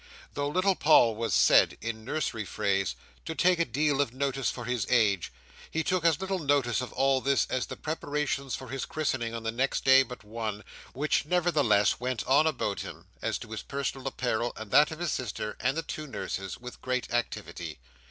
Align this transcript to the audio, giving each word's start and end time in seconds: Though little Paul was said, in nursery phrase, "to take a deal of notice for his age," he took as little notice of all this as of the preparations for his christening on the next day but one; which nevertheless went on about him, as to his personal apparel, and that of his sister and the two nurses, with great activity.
Though 0.33 0.47
little 0.47 0.73
Paul 0.73 1.15
was 1.15 1.31
said, 1.31 1.77
in 1.79 2.03
nursery 2.03 2.43
phrase, 2.43 2.95
"to 3.25 3.35
take 3.35 3.59
a 3.59 3.65
deal 3.65 4.01
of 4.01 4.15
notice 4.15 4.49
for 4.49 4.65
his 4.65 4.87
age," 4.89 5.31
he 5.69 5.83
took 5.83 6.03
as 6.03 6.19
little 6.19 6.39
notice 6.39 6.81
of 6.81 6.91
all 6.93 7.21
this 7.21 7.45
as 7.51 7.65
of 7.65 7.67
the 7.67 7.77
preparations 7.77 8.55
for 8.55 8.69
his 8.69 8.85
christening 8.87 9.35
on 9.35 9.43
the 9.43 9.51
next 9.51 9.85
day 9.85 10.01
but 10.01 10.23
one; 10.23 10.63
which 10.93 11.25
nevertheless 11.27 11.99
went 11.99 12.25
on 12.25 12.47
about 12.47 12.79
him, 12.79 13.05
as 13.21 13.37
to 13.37 13.51
his 13.51 13.61
personal 13.61 14.07
apparel, 14.07 14.53
and 14.57 14.71
that 14.71 14.89
of 14.89 14.97
his 14.97 15.11
sister 15.11 15.55
and 15.59 15.77
the 15.77 15.83
two 15.83 16.07
nurses, 16.07 16.57
with 16.57 16.81
great 16.81 17.13
activity. 17.13 17.77